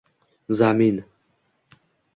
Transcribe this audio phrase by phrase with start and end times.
[0.57, 1.05] Zamin